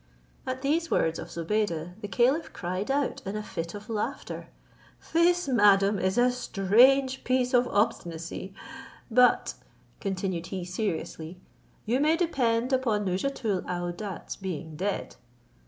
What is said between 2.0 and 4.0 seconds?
the caliph cried out in a fit of